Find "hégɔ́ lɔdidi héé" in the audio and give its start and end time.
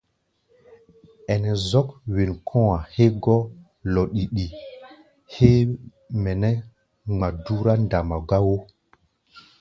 2.95-5.59